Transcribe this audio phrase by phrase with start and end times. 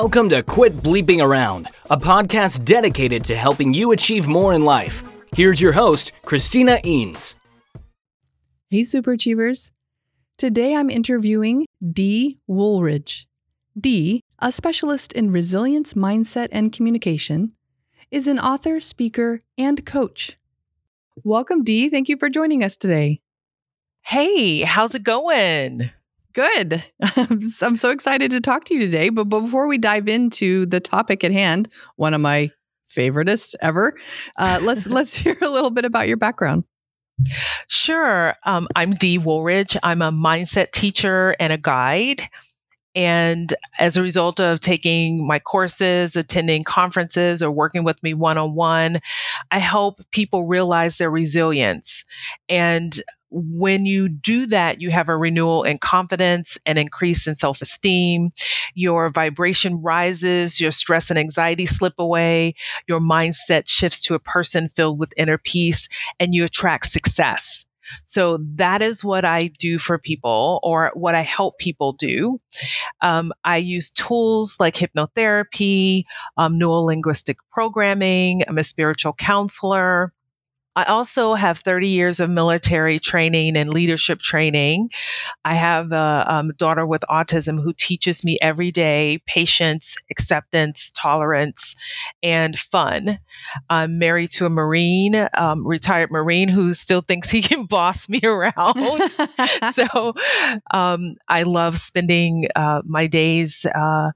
[0.00, 5.02] Welcome to Quit Bleeping Around, a podcast dedicated to helping you achieve more in life.
[5.34, 7.34] Here's your host, Christina Eanes.
[8.68, 9.72] Hey, Super Achievers.
[10.36, 13.26] Today I'm interviewing Dee Woolridge.
[13.80, 17.52] Dee, a specialist in resilience, mindset, and communication,
[18.10, 20.36] is an author, speaker, and coach.
[21.24, 21.88] Welcome, Dee.
[21.88, 23.22] Thank you for joining us today.
[24.02, 25.90] Hey, how's it going?
[26.36, 26.84] Good.
[27.16, 27.40] I'm
[27.76, 29.08] so excited to talk to you today.
[29.08, 32.50] But before we dive into the topic at hand, one of my
[32.86, 33.94] favoriteest ever,
[34.38, 36.64] uh, let's let's hear a little bit about your background.
[37.68, 38.34] Sure.
[38.44, 39.78] Um, I'm Dee Woolridge.
[39.82, 42.20] I'm a mindset teacher and a guide.
[42.96, 48.38] And as a result of taking my courses, attending conferences, or working with me one
[48.38, 49.00] on one,
[49.50, 52.04] I help people realize their resilience.
[52.48, 52.98] And
[53.28, 58.32] when you do that, you have a renewal in confidence and increase in self esteem.
[58.74, 62.54] Your vibration rises, your stress and anxiety slip away,
[62.88, 67.66] your mindset shifts to a person filled with inner peace, and you attract success.
[68.04, 72.40] So that is what I do for people or what I help people do.
[73.00, 76.04] Um, I use tools like hypnotherapy,
[76.36, 78.42] um, neurolinguistic programming.
[78.48, 80.12] I'm a spiritual counselor.
[80.76, 84.90] I also have 30 years of military training and leadership training.
[85.42, 91.76] I have a um, daughter with autism who teaches me every day patience, acceptance, tolerance,
[92.22, 93.18] and fun.
[93.70, 98.20] I'm married to a Marine, um, retired Marine, who still thinks he can boss me
[98.22, 99.10] around.
[99.72, 100.12] so
[100.70, 104.10] um, I love spending uh, my days uh,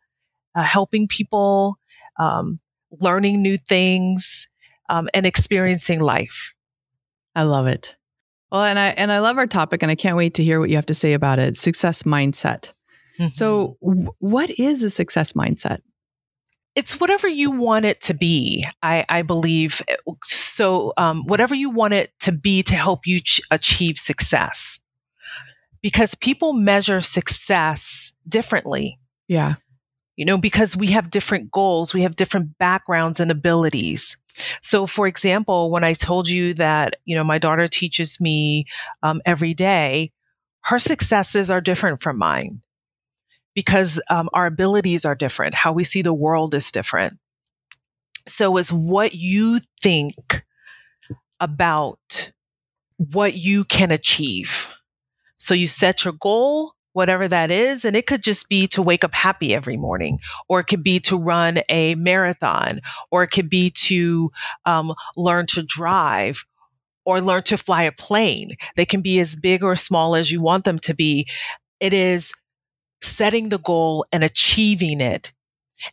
[0.55, 1.78] uh, helping people,
[2.19, 4.50] um, learning new things
[4.90, 6.55] um, and experiencing life.
[7.35, 7.96] I love it.
[8.51, 10.70] Well, and I and I love our topic, and I can't wait to hear what
[10.70, 11.57] you have to say about it.
[11.57, 12.73] Success mindset.
[13.18, 13.29] Mm-hmm.
[13.30, 15.79] So, w- what is a success mindset?
[16.74, 18.64] It's whatever you want it to be.
[18.83, 19.83] I, I believe
[20.24, 20.92] so.
[20.96, 24.80] Um, whatever you want it to be to help you ch- achieve success,
[25.83, 28.98] because people measure success differently.
[29.29, 29.57] Yeah
[30.20, 34.19] you know, because we have different goals, we have different backgrounds and abilities.
[34.63, 38.67] So, for example, when I told you that, you know, my daughter teaches me
[39.02, 40.13] um, every day,
[40.63, 42.63] her successes are different from mine
[43.55, 45.55] because um, our abilities are different.
[45.55, 47.19] How we see the world is different.
[48.29, 50.45] So, is what you think
[51.40, 52.33] about
[52.96, 54.69] what you can achieve.
[55.39, 57.84] So, you set your goal whatever that is.
[57.84, 61.01] And it could just be to wake up happy every morning, or it could be
[61.01, 62.80] to run a marathon,
[63.11, 64.33] or it could be to
[64.64, 66.45] um, learn to drive
[67.05, 68.56] or learn to fly a plane.
[68.77, 71.27] They can be as big or small as you want them to be.
[71.78, 72.34] It is
[73.02, 75.33] setting the goal and achieving it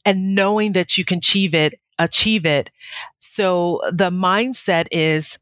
[0.05, 2.69] and knowing that you can achieve it, achieve it.
[3.19, 5.39] So the mindset is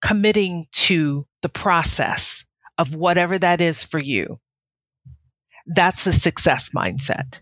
[0.00, 2.44] committing to the process
[2.78, 4.38] of whatever that is for you.
[5.66, 7.40] That's the success mindset.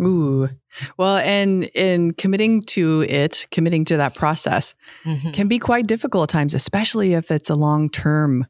[0.00, 0.48] Ooh.
[0.96, 4.74] Well, and in committing to it, committing to that process
[5.04, 5.30] mm-hmm.
[5.30, 8.46] can be quite difficult at times, especially if it's a long term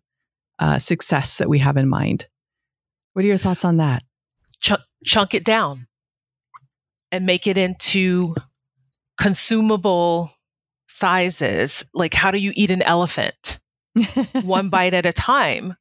[0.58, 2.26] uh, success that we have in mind.
[3.12, 4.02] What are your thoughts on that?
[4.60, 4.72] Ch-
[5.04, 5.86] chunk it down
[7.12, 8.34] and make it into
[9.18, 10.32] consumable
[10.88, 11.84] sizes.
[11.92, 13.60] Like, how do you eat an elephant?
[14.42, 15.76] One bite at a time.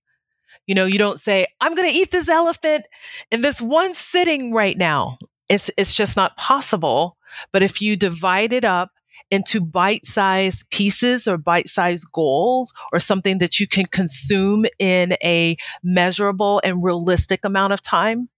[0.67, 2.85] You know, you don't say, I'm going to eat this elephant
[3.31, 5.17] in this one sitting right now.
[5.49, 7.17] It's, it's just not possible.
[7.51, 8.91] But if you divide it up
[9.31, 15.13] into bite sized pieces or bite sized goals or something that you can consume in
[15.23, 18.29] a measurable and realistic amount of time,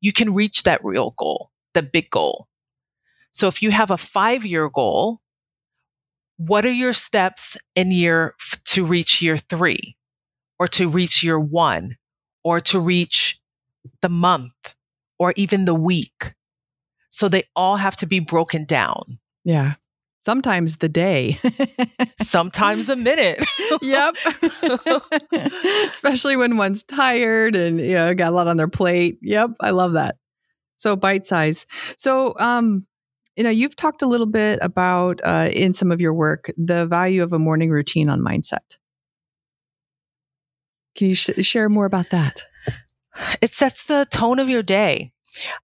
[0.00, 2.48] you can reach that real goal, the big goal.
[3.30, 5.20] So if you have a five year goal,
[6.36, 8.34] what are your steps in year
[8.66, 9.96] to reach year three?
[10.58, 11.96] Or to reach your one
[12.42, 13.40] or to reach
[14.02, 14.52] the month
[15.18, 16.34] or even the week.
[17.10, 19.18] So they all have to be broken down.
[19.44, 19.74] Yeah.
[20.24, 21.36] Sometimes the day.
[22.22, 23.44] Sometimes a minute.
[23.82, 24.14] yep.
[25.90, 29.18] Especially when one's tired and you know got a lot on their plate.
[29.20, 30.16] Yep, I love that.
[30.76, 31.66] So bite size.
[31.98, 32.86] So um
[33.36, 36.86] you know, you've talked a little bit about uh, in some of your work the
[36.86, 38.78] value of a morning routine on mindset.
[40.96, 42.42] Can you sh- share more about that?
[43.40, 45.12] It sets the tone of your day.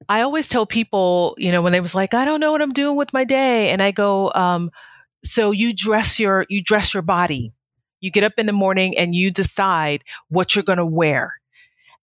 [0.09, 2.73] I always tell people, you know, when they was like, I don't know what I'm
[2.73, 4.71] doing with my day, and I go, um,
[5.25, 7.53] so you dress your you dress your body.
[8.01, 11.35] You get up in the morning and you decide what you're going to wear.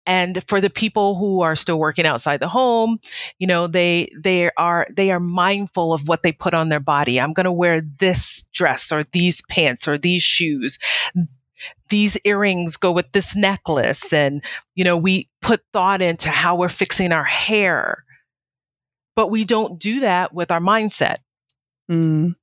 [0.05, 2.99] and for the people who are still working outside the home
[3.39, 7.19] you know they they are they are mindful of what they put on their body
[7.19, 10.79] i'm going to wear this dress or these pants or these shoes
[11.89, 14.43] these earrings go with this necklace and
[14.75, 18.03] you know we put thought into how we're fixing our hair.
[19.15, 21.17] But we don't do that with our mindset.
[21.89, 22.35] Mm.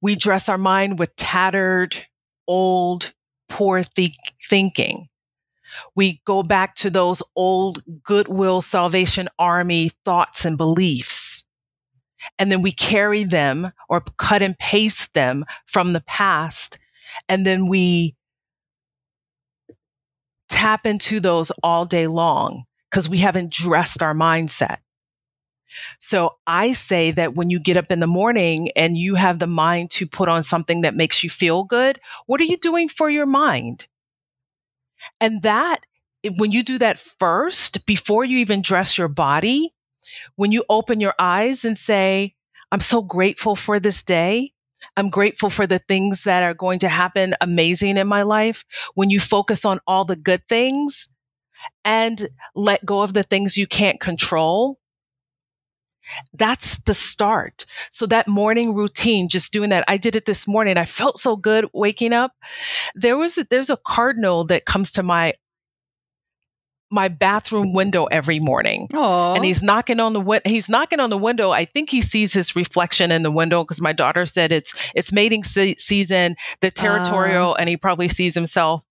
[0.00, 2.02] we dress our mind with tattered
[2.46, 3.12] old
[3.48, 4.16] poor th-
[4.48, 5.08] thinking.
[5.94, 11.44] We go back to those old goodwill salvation army thoughts and beliefs.
[12.38, 16.78] And then we carry them or cut and paste them from the past.
[17.28, 18.16] And then we
[20.56, 24.78] tap into those all day long because we haven't dressed our mindset.
[26.00, 29.46] So I say that when you get up in the morning and you have the
[29.46, 33.10] mind to put on something that makes you feel good, what are you doing for
[33.10, 33.86] your mind?
[35.20, 35.84] And that,
[36.38, 39.74] when you do that first, before you even dress your body,
[40.36, 42.34] when you open your eyes and say,
[42.72, 44.52] I'm so grateful for this day,
[44.96, 48.64] I'm grateful for the things that are going to happen amazing in my life.
[48.94, 51.08] When you focus on all the good things
[51.84, 54.78] and let go of the things you can't control,
[56.34, 57.66] that's the start.
[57.90, 59.84] So that morning routine, just doing that.
[59.88, 60.76] I did it this morning.
[60.76, 62.32] I felt so good waking up.
[62.94, 65.34] There was a, there's a cardinal that comes to my
[66.90, 68.88] my bathroom window every morning.
[68.92, 69.36] Aww.
[69.36, 70.48] And he's knocking on the window.
[70.48, 71.50] He's knocking on the window.
[71.50, 75.12] I think he sees his reflection in the window because my daughter said it's it's
[75.12, 77.54] mating se- season, the territorial, uh.
[77.54, 78.82] and he probably sees himself.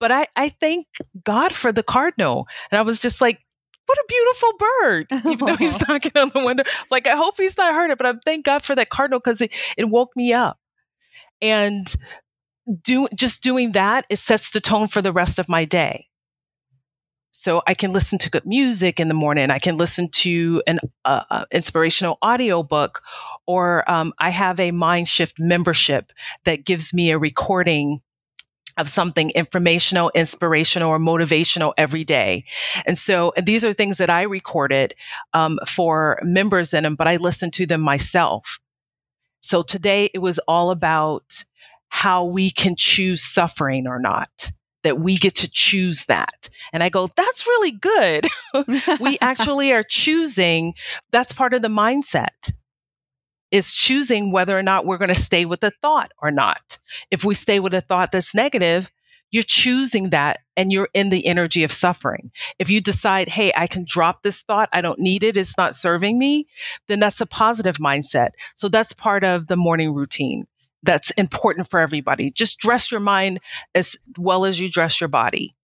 [0.00, 0.86] But I I thank
[1.24, 3.38] God for the cardinal, and I was just like,
[3.86, 6.64] what a beautiful bird, even though he's knocking on the window.
[6.82, 9.20] It's like I hope he's not hurt it, but I thank God for that cardinal
[9.20, 10.58] because it it woke me up,
[11.40, 11.92] and
[12.82, 16.07] do just doing that it sets the tone for the rest of my day
[17.40, 19.52] so I can listen to good music in the morning.
[19.52, 23.02] I can listen to an uh, inspirational audio book,
[23.46, 26.12] or um, I have a Mind Shift membership
[26.42, 28.02] that gives me a recording
[28.76, 32.46] of something informational, inspirational, or motivational every day.
[32.84, 34.96] And so and these are things that I recorded
[35.32, 38.58] um, for members in them, but I listen to them myself.
[39.42, 41.44] So today it was all about
[41.88, 44.50] how we can choose suffering or not
[44.88, 46.48] that we get to choose that.
[46.72, 48.26] And I go, that's really good.
[49.00, 50.72] we actually are choosing,
[51.10, 52.54] that's part of the mindset.
[53.50, 56.78] Is choosing whether or not we're going to stay with the thought or not.
[57.10, 58.90] If we stay with a thought that's negative,
[59.30, 62.30] you're choosing that and you're in the energy of suffering.
[62.58, 65.76] If you decide, hey, I can drop this thought, I don't need it, it's not
[65.76, 66.46] serving me,
[66.86, 68.30] then that's a positive mindset.
[68.54, 70.46] So that's part of the morning routine
[70.82, 72.30] that's important for everybody.
[72.30, 73.40] Just dress your mind
[73.74, 75.54] as well as you dress your body.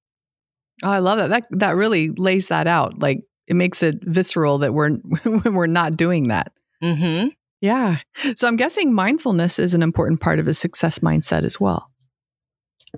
[0.83, 1.29] Oh, I love that.
[1.31, 2.99] That that really lays that out.
[3.01, 4.99] Like it makes it visceral that we're
[5.45, 6.53] we're not doing that.
[6.83, 7.29] Mm-hmm.
[7.61, 7.99] Yeah.
[8.37, 11.91] So I'm guessing mindfulness is an important part of a success mindset as well.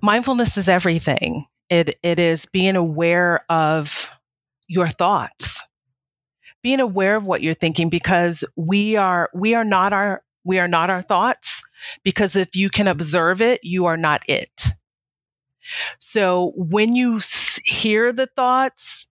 [0.03, 1.47] Mindfulness is everything.
[1.69, 4.11] It it is being aware of
[4.69, 5.63] your thoughts.
[6.63, 10.69] Being aware of what you're thinking because we are we are not our we are
[10.69, 11.65] not our thoughts
[12.05, 14.69] because if you can observe it, you are not it.
[15.99, 17.21] So when you
[17.65, 19.07] hear the thoughts,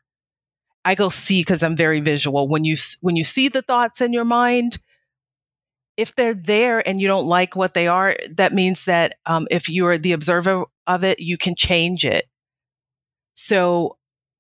[0.86, 2.48] I go see because I'm very visual.
[2.48, 4.78] When you when you see the thoughts in your mind,
[5.98, 9.70] if they're there and you don't like what they are, that means that um, if
[9.70, 12.26] you are the observer of it, you can change it.
[13.36, 13.98] So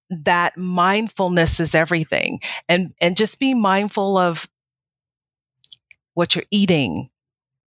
[0.10, 4.48] that mindfulness is everything, and and just be mindful of
[6.16, 7.12] what you're eating,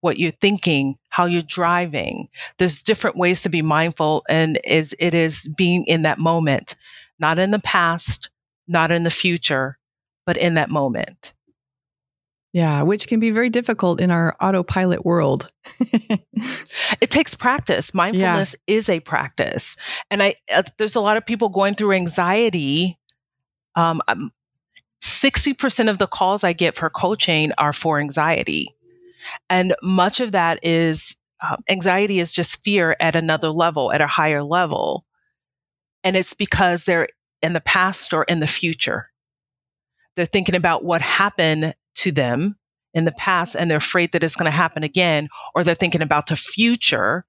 [0.01, 2.27] what you're thinking, how you're driving.
[2.57, 6.75] There's different ways to be mindful and is it is being in that moment,
[7.17, 8.29] not in the past,
[8.67, 9.77] not in the future,
[10.25, 11.33] but in that moment.
[12.51, 15.51] Yeah, which can be very difficult in our autopilot world.
[15.79, 17.93] it takes practice.
[17.93, 18.75] Mindfulness yeah.
[18.75, 19.77] is a practice.
[20.09, 22.97] And I uh, there's a lot of people going through anxiety
[23.75, 24.01] um,
[25.01, 28.75] 60% of the calls I get for coaching are for anxiety.
[29.49, 34.07] And much of that is uh, anxiety is just fear at another level, at a
[34.07, 35.05] higher level.
[36.03, 37.07] And it's because they're
[37.41, 39.09] in the past or in the future.
[40.15, 42.57] They're thinking about what happened to them
[42.93, 46.01] in the past and they're afraid that it's going to happen again, or they're thinking
[46.01, 47.25] about the future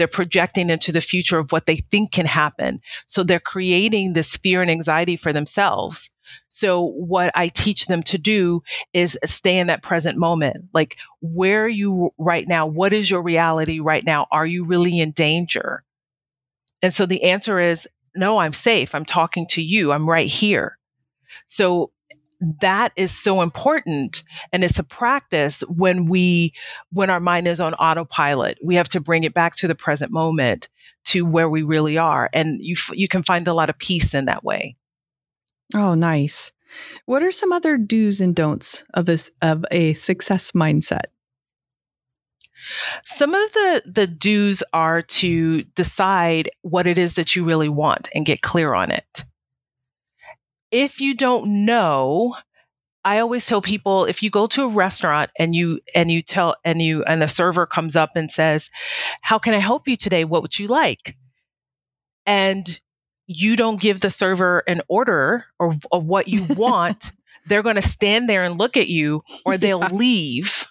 [0.00, 2.80] they're projecting into the future of what they think can happen.
[3.04, 6.08] So they're creating this fear and anxiety for themselves.
[6.48, 8.62] So what I teach them to do
[8.94, 10.70] is stay in that present moment.
[10.72, 12.66] Like, where are you right now?
[12.66, 14.26] What is your reality right now?
[14.32, 15.84] Are you really in danger?
[16.80, 18.94] And so the answer is no, I'm safe.
[18.94, 19.92] I'm talking to you.
[19.92, 20.78] I'm right here.
[21.44, 21.92] So
[22.60, 26.54] that is so important and it's a practice when we
[26.90, 28.58] when our mind is on autopilot.
[28.62, 30.68] We have to bring it back to the present moment
[31.06, 34.26] to where we really are and you you can find a lot of peace in
[34.26, 34.76] that way.
[35.74, 36.52] Oh nice.
[37.04, 41.06] What are some other do's and don'ts of a, of a success mindset?
[43.04, 48.08] Some of the the do's are to decide what it is that you really want
[48.14, 49.24] and get clear on it.
[50.70, 52.36] If you don't know,
[53.04, 56.56] I always tell people if you go to a restaurant and you and you tell
[56.64, 58.70] and you and the server comes up and says,
[59.20, 60.24] "How can I help you today?
[60.24, 61.16] What would you like?"
[62.26, 62.80] and
[63.26, 67.12] you don't give the server an order or of what you want,
[67.46, 69.88] they're going to stand there and look at you or they'll yeah.
[69.88, 70.66] leave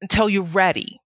[0.00, 1.00] until you're ready.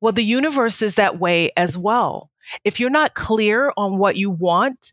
[0.00, 2.30] Well, the universe is that way as well.
[2.64, 4.92] If you're not clear on what you want,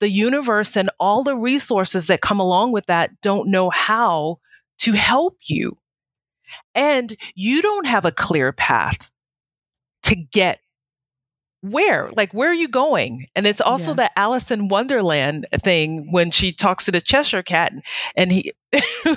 [0.00, 4.38] the universe and all the resources that come along with that don't know how
[4.78, 5.76] to help you.
[6.74, 9.10] And you don't have a clear path
[10.04, 10.60] to get
[11.62, 14.04] where like where are you going and it's also yeah.
[14.04, 17.82] the alice in wonderland thing when she talks to the cheshire cat and,
[18.14, 18.52] and he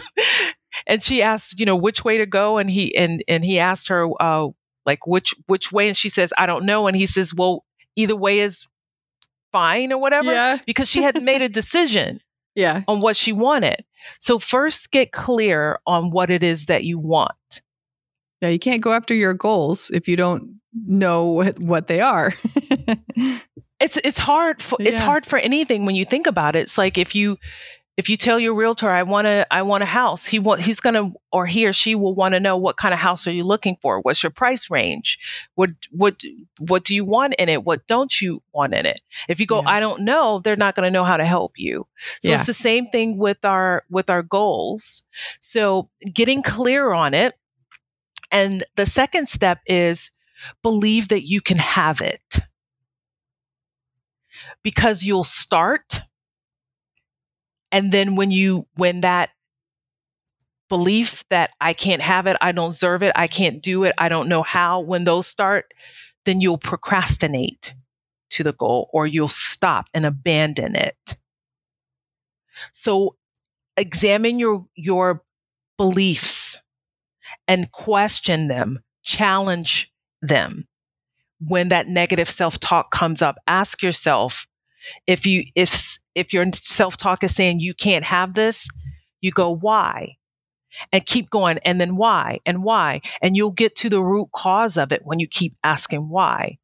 [0.85, 3.89] and she asks you know, which way to go, and he and and he asked
[3.89, 4.49] her, uh,
[4.85, 7.63] like which which way, and she says, I don't know, and he says, well,
[7.95, 8.67] either way is
[9.51, 10.57] fine or whatever, yeah.
[10.65, 12.21] because she hadn't made a decision,
[12.55, 13.83] yeah, on what she wanted.
[14.19, 17.61] So first, get clear on what it is that you want.
[18.41, 22.31] Yeah, you can't go after your goals if you don't know what, what they are.
[23.79, 24.91] it's it's hard for yeah.
[24.91, 26.61] it's hard for anything when you think about it.
[26.61, 27.37] It's like if you
[27.97, 30.79] if you tell your realtor i want to i want a house he want he's
[30.79, 33.31] going to or he or she will want to know what kind of house are
[33.31, 33.99] you looking for?
[33.99, 35.19] What's your price range?
[35.55, 36.21] What what
[36.57, 37.63] what do you want in it?
[37.63, 39.01] What don't you want in it?
[39.27, 39.69] If you go yeah.
[39.69, 41.85] i don't know they're not going to know how to help you.
[42.21, 42.35] So yeah.
[42.35, 45.03] it's the same thing with our with our goals.
[45.39, 47.35] So getting clear on it
[48.31, 50.11] and the second step is
[50.63, 52.39] believe that you can have it.
[54.63, 56.01] Because you'll start
[57.71, 59.29] and then when you when that
[60.69, 64.09] belief that I can't have it, I don't deserve it, I can't do it, I
[64.09, 65.73] don't know how, when those start,
[66.25, 67.73] then you'll procrastinate
[68.31, 71.15] to the goal or you'll stop and abandon it.
[72.73, 73.15] So
[73.77, 75.23] examine your your
[75.77, 76.57] beliefs
[77.47, 80.67] and question them, challenge them.
[81.39, 84.47] When that negative self-talk comes up, ask yourself,
[85.05, 88.67] if you if if your self-talk is saying you can't have this,
[89.21, 90.17] you go why?
[90.91, 94.77] And keep going and then why and why and you'll get to the root cause
[94.77, 96.59] of it when you keep asking why.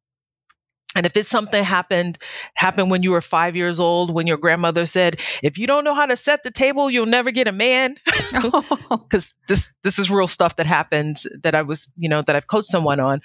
[0.96, 2.18] And if it's something happened
[2.54, 5.94] happened when you were 5 years old when your grandmother said, "If you don't know
[5.94, 7.96] how to set the table, you'll never get a man."
[9.10, 12.46] Cuz this this is real stuff that happened that I was, you know, that I've
[12.46, 13.22] coached someone on.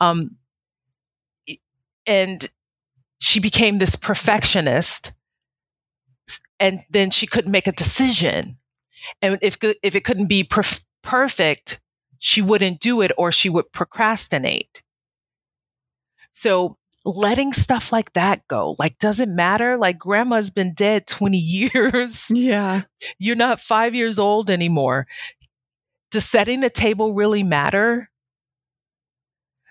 [0.00, 0.36] Um
[2.06, 2.48] and
[3.18, 5.12] she became this perfectionist
[6.60, 8.58] and then she couldn't make a decision.
[9.22, 11.80] And if if it couldn't be perf- perfect
[12.20, 14.82] she wouldn't do it or she would procrastinate.
[16.32, 19.78] So letting stuff like that go like doesn't matter?
[19.78, 21.38] Like grandma's been dead 20
[21.72, 22.30] years.
[22.30, 22.82] Yeah.
[23.18, 25.06] You're not 5 years old anymore.
[26.10, 28.10] Does setting the table really matter?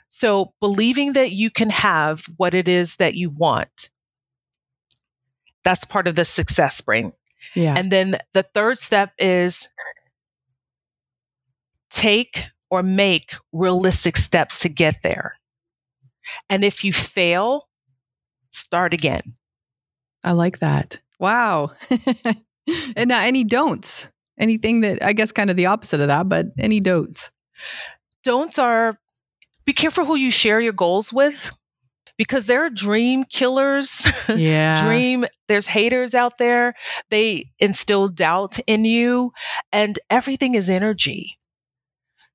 [0.09, 3.91] So believing that you can have what it is that you want.
[5.63, 7.13] That's part of the success brain.
[7.55, 7.73] Yeah.
[7.75, 9.69] And then the third step is
[11.89, 15.35] take or make realistic steps to get there.
[16.49, 17.67] And if you fail,
[18.51, 19.35] start again.
[20.23, 21.01] I like that.
[21.19, 21.71] Wow.
[22.95, 24.09] and now any don'ts?
[24.37, 27.31] Anything that I guess kind of the opposite of that, but any don'ts?
[28.23, 28.97] Don'ts are
[29.65, 31.51] be careful who you share your goals with
[32.19, 34.05] because there are dream killers.
[34.29, 34.85] Yeah.
[34.85, 36.75] dream, there's haters out there.
[37.09, 39.33] They instill doubt in you,
[39.71, 41.33] and everything is energy.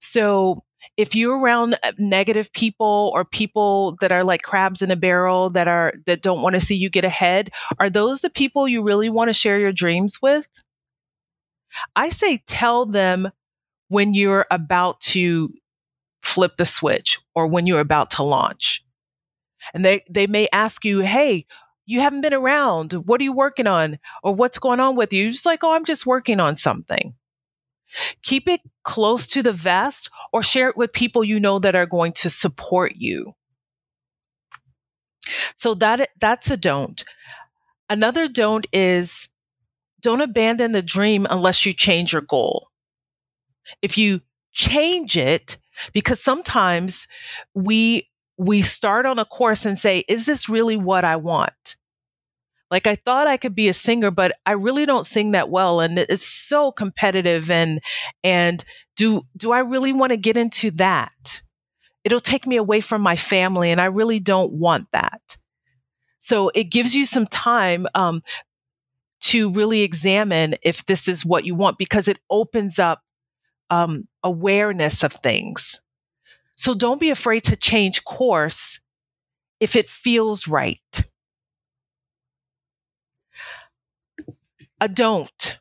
[0.00, 0.64] So
[0.96, 5.50] if you're around uh, negative people or people that are like crabs in a barrel
[5.50, 8.82] that are that don't want to see you get ahead, are those the people you
[8.82, 10.46] really want to share your dreams with?
[11.94, 13.30] I say tell them
[13.88, 15.52] when you're about to
[16.22, 18.83] flip the switch or when you're about to launch.
[19.72, 21.46] And they, they may ask you, hey,
[21.86, 22.92] you haven't been around.
[22.92, 23.98] What are you working on?
[24.22, 25.22] Or what's going on with you?
[25.22, 27.14] You're just like, oh, I'm just working on something.
[28.22, 31.86] Keep it close to the vest or share it with people you know that are
[31.86, 33.34] going to support you.
[35.56, 37.02] So that that's a don't.
[37.88, 39.28] Another don't is
[40.00, 42.68] don't abandon the dream unless you change your goal.
[43.80, 44.20] If you
[44.52, 45.56] change it,
[45.92, 47.08] because sometimes
[47.54, 51.76] we we start on a course and say, is this really what I want?
[52.70, 55.80] Like I thought I could be a singer, but I really don't sing that well
[55.80, 57.80] and it's so competitive and
[58.24, 58.64] and
[58.96, 61.42] do do I really want to get into that?
[62.04, 65.20] It'll take me away from my family and I really don't want that.
[66.18, 68.22] So it gives you some time um,
[69.20, 73.02] to really examine if this is what you want because it opens up
[73.70, 75.80] um, awareness of things.
[76.56, 78.80] So don't be afraid to change course
[79.60, 81.04] if it feels right.
[84.80, 85.58] A don't.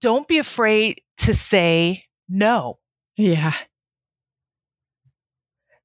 [0.00, 2.78] Don't be afraid to say no.
[3.16, 3.52] Yeah.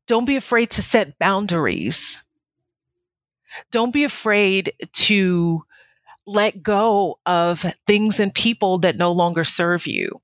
[0.08, 2.24] Don't be afraid to set boundaries.
[3.72, 5.64] Don't be afraid to
[6.26, 10.22] let go of things and people that no longer serve you.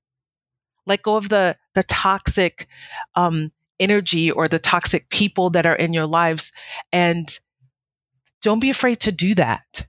[0.86, 2.68] Let go of the the toxic
[3.14, 6.52] um, energy or the toxic people that are in your lives,
[6.92, 7.28] and
[8.42, 9.86] don't be afraid to do that.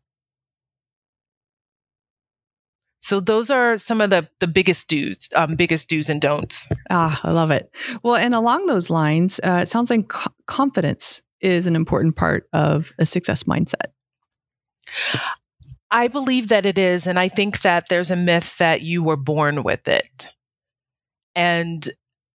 [2.99, 6.67] So those are some of the the biggest do's, um, biggest do's and don'ts.
[6.89, 7.69] Ah, I love it.
[8.01, 12.49] Well, and along those lines, uh, it sounds like co- confidence is an important part
[12.51, 13.91] of a success mindset.
[15.91, 17.07] I believe that it is.
[17.07, 20.27] And I think that there's a myth that you were born with it.
[21.35, 21.87] And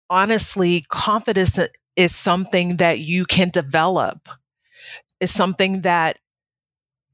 [0.08, 1.58] honestly, confidence
[1.96, 4.28] is something that you can develop,
[5.20, 6.18] is something that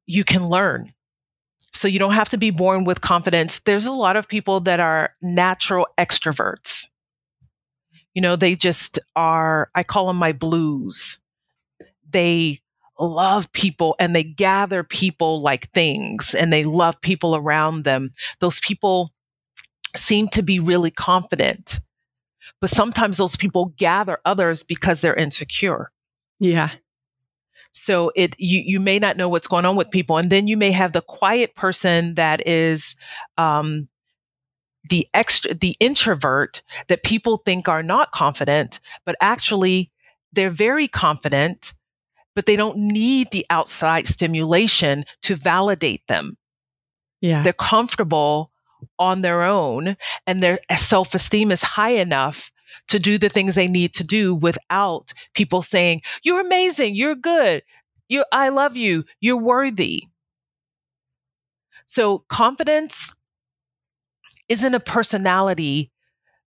[0.06, 0.92] you can learn.
[1.72, 3.60] So you don't have to be born with confidence.
[3.60, 6.88] There's a lot of people that are natural extroverts.
[8.14, 11.18] You know, they just are, I call them my blues.
[12.08, 12.62] They
[12.98, 18.12] love people and they gather people like things and they love people around them.
[18.40, 19.12] Those people
[19.98, 21.80] seem to be really confident.
[22.60, 25.90] But sometimes those people gather others because they're insecure.
[26.38, 26.70] Yeah.
[27.72, 30.56] So it you you may not know what's going on with people, and then you
[30.56, 32.96] may have the quiet person that is
[33.36, 33.88] um,
[34.88, 39.90] the extra the introvert that people think are not confident, but actually
[40.32, 41.74] they're very confident
[42.36, 46.36] but they don't need the outside stimulation to validate them.
[47.22, 47.42] Yeah.
[47.42, 48.52] They're comfortable
[48.98, 49.96] on their own
[50.26, 52.50] and their self esteem is high enough
[52.88, 57.62] to do the things they need to do without people saying, You're amazing, you're good,
[58.08, 60.04] you I love you, you're worthy.
[61.86, 63.14] So confidence
[64.48, 65.90] isn't a personality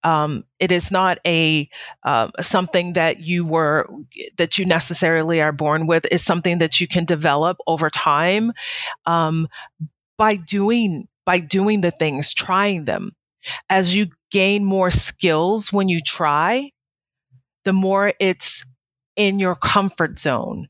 [0.04, 1.68] um, it is not a
[2.04, 3.88] uh, something that you were
[4.36, 6.06] that you necessarily are born with.
[6.12, 8.52] It's something that you can develop over time
[9.06, 9.48] um,
[10.18, 13.12] by doing by doing the things, trying them.
[13.68, 16.70] As you gain more skills when you try,
[17.64, 18.64] the more it's
[19.16, 20.68] in your comfort zone.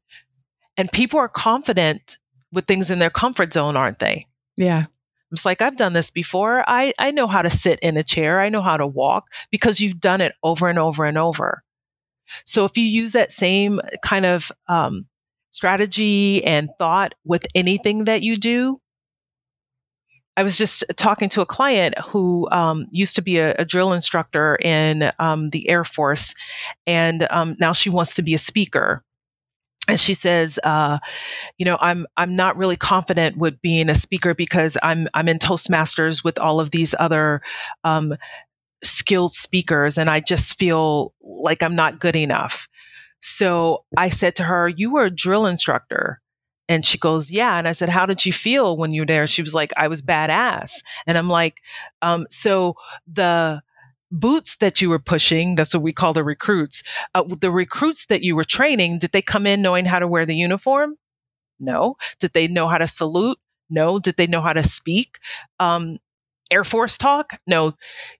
[0.76, 2.18] And people are confident
[2.52, 4.26] with things in their comfort zone, aren't they?
[4.56, 4.86] Yeah.
[5.30, 6.62] It's like I've done this before.
[6.66, 8.40] I I know how to sit in a chair.
[8.40, 11.62] I know how to walk because you've done it over and over and over.
[12.44, 15.06] So if you use that same kind of um,
[15.50, 18.80] strategy and thought with anything that you do,
[20.36, 23.92] I was just talking to a client who um, used to be a, a, drill
[23.92, 26.34] instructor in um, the Air Force,
[26.86, 29.04] and um, now she wants to be a speaker
[29.86, 30.98] and she says, uh,
[31.58, 35.38] you know, I'm I'm not really confident with being a speaker because I'm I'm in
[35.38, 37.42] Toastmasters with all of these other
[37.82, 38.14] um,
[38.82, 42.66] skilled speakers, and I just feel like I'm not good enough.
[43.20, 46.20] So I said to her, "You were a drill instructor."
[46.68, 47.56] And she goes, Yeah.
[47.58, 49.26] And I said, How did you feel when you were there?
[49.26, 50.82] She was like, I was badass.
[51.06, 51.60] And I'm like,
[52.02, 52.76] um, So
[53.12, 53.62] the
[54.10, 58.22] boots that you were pushing, that's what we call the recruits, uh, the recruits that
[58.22, 60.96] you were training, did they come in knowing how to wear the uniform?
[61.60, 61.96] No.
[62.20, 63.38] Did they know how to salute?
[63.70, 63.98] No.
[63.98, 65.18] Did they know how to speak?
[65.60, 65.98] Um,
[66.50, 67.32] Air Force talk?
[67.46, 67.74] No.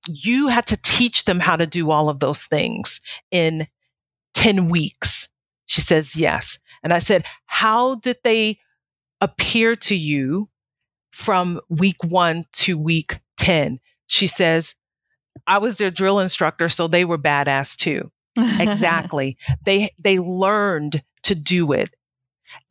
[0.09, 3.67] You had to teach them how to do all of those things in
[4.35, 5.29] 10 weeks.
[5.67, 6.59] She says, yes.
[6.85, 8.59] And I said, how did they
[9.21, 10.49] appear to you
[11.11, 13.81] from week one to week 10?
[14.07, 14.77] She says,
[15.47, 18.13] I was their drill instructor, so they were badass too.
[18.37, 19.39] exactly.
[19.65, 21.91] They they learned to do it.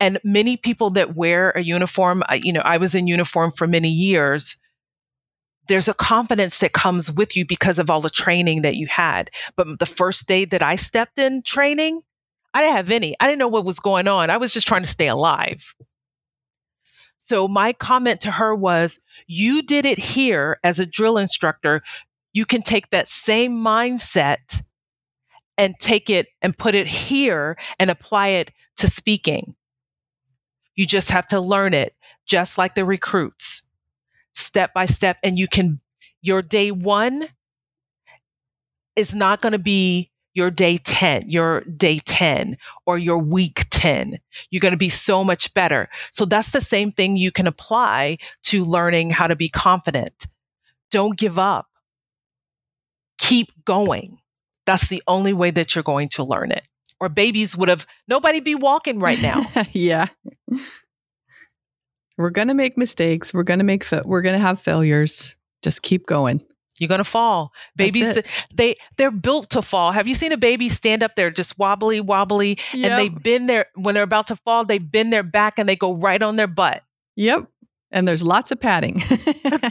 [0.00, 3.90] And many people that wear a uniform, you know, I was in uniform for many
[3.90, 4.60] years.
[5.66, 9.30] There's a confidence that comes with you because of all the training that you had.
[9.56, 12.02] But the first day that I stepped in training,
[12.54, 13.16] I didn't have any.
[13.20, 14.30] I didn't know what was going on.
[14.30, 15.74] I was just trying to stay alive.
[17.18, 21.82] So my comment to her was, You did it here as a drill instructor.
[22.32, 24.62] You can take that same mindset
[25.58, 29.54] and take it and put it here and apply it to speaking.
[30.74, 31.94] You just have to learn it,
[32.26, 33.68] just like the recruits,
[34.34, 35.18] step by step.
[35.22, 35.80] And you can,
[36.22, 37.24] your day one
[38.96, 44.18] is not going to be your day 10, your day 10 or your week 10.
[44.50, 45.88] You're going to be so much better.
[46.10, 50.26] So that's the same thing you can apply to learning how to be confident.
[50.90, 51.66] Don't give up.
[53.18, 54.18] Keep going.
[54.66, 56.64] That's the only way that you're going to learn it.
[57.00, 59.42] Or babies would have nobody be walking right now.
[59.72, 60.06] yeah.
[62.16, 63.34] We're going to make mistakes.
[63.34, 65.36] We're going to make fa- we're going to have failures.
[65.62, 66.44] Just keep going.
[66.78, 67.52] You're gonna fall.
[67.76, 68.18] Babies,
[68.54, 69.92] they they're built to fall.
[69.92, 72.90] Have you seen a baby stand up there just wobbly, wobbly, yep.
[72.90, 74.64] and they've been there when they're about to fall?
[74.64, 76.82] They bend their back and they go right on their butt.
[77.16, 77.46] Yep.
[77.92, 79.00] And there's lots of padding.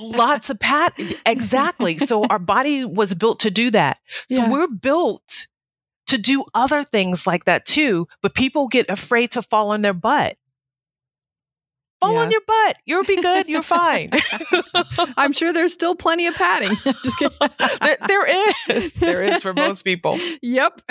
[0.02, 0.94] lots of pad.
[1.26, 1.98] Exactly.
[1.98, 3.98] So our body was built to do that.
[4.30, 4.50] So yeah.
[4.50, 5.48] we're built
[6.08, 8.08] to do other things like that too.
[8.22, 10.38] But people get afraid to fall on their butt
[12.04, 12.20] fall yeah.
[12.22, 12.78] on your butt.
[12.86, 13.50] You'll be good.
[13.50, 14.12] You're fine.
[15.18, 16.76] I'm sure there's still plenty of padding.
[16.84, 17.38] Just kidding.
[17.82, 18.94] there, there is.
[19.04, 20.18] There is for most people.
[20.42, 20.82] Yep.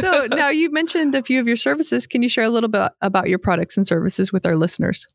[0.00, 2.06] so now you mentioned a few of your services.
[2.06, 5.06] Can you share a little bit about your products and services with our listeners?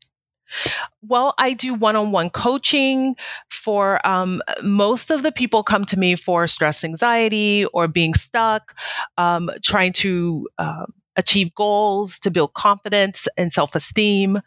[1.02, 3.16] Well, I do one on one coaching
[3.50, 8.78] for um, most of the people come to me for stress, anxiety, or being stuck,
[9.16, 10.48] um, trying to.
[10.58, 14.40] Uh, achieve goals, to build confidence and self-esteem.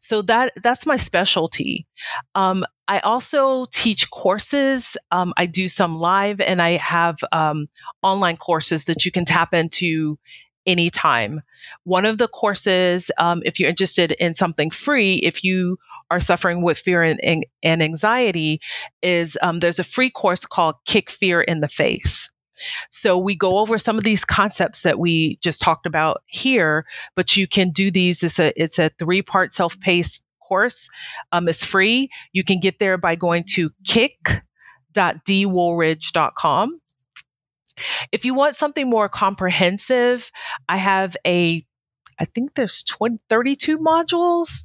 [0.00, 1.86] So that that's my specialty.
[2.34, 4.96] Um, I also teach courses.
[5.10, 7.68] Um, I do some live, and I have um,
[8.02, 10.18] online courses that you can tap into
[10.66, 11.42] anytime.
[11.84, 15.78] One of the courses, um, if you're interested in something free, if you
[16.10, 18.60] are suffering with fear and, and anxiety,
[19.02, 22.30] is um, there's a free course called Kick Fear in the Face.
[22.90, 27.36] So we go over some of these concepts that we just talked about here, but
[27.36, 28.22] you can do these.
[28.22, 30.90] It's a it's a three part self paced course.
[31.32, 32.10] Um, it's free.
[32.32, 36.80] You can get there by going to kick.dwoolridge.com.
[38.12, 40.30] If you want something more comprehensive,
[40.68, 41.64] I have a
[42.18, 44.64] I think there's 20, 32 modules,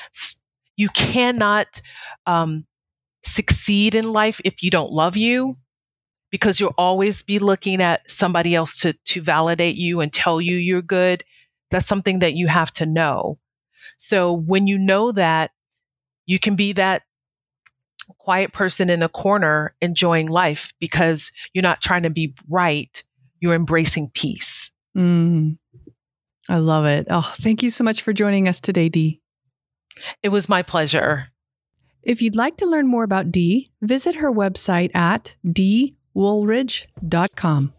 [0.77, 1.81] You cannot
[2.25, 2.65] um,
[3.23, 5.57] succeed in life if you don't love you
[6.31, 10.55] because you'll always be looking at somebody else to, to validate you and tell you
[10.57, 11.23] you're good.
[11.71, 13.39] That's something that you have to know.
[13.99, 15.51] So when you know that,
[16.25, 17.03] you can be that
[18.17, 23.03] quiet person in a corner enjoying life because you're not trying to be right,
[23.39, 24.71] you're embracing peace.
[24.97, 25.57] Mm,
[26.47, 27.05] I love it.
[27.09, 29.19] Oh, thank you so much for joining us today, Dee.
[30.23, 31.27] It was my pleasure.
[32.01, 37.73] If you'd like to learn more about Dee, visit her website at dwoolridge.com.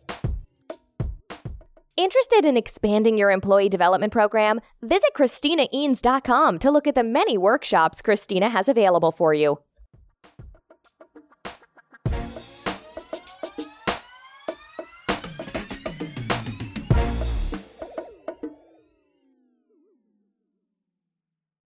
[2.00, 4.62] Interested in expanding your employee development program?
[4.80, 9.58] Visit ChristinaEanes.com to look at the many workshops Christina has available for you.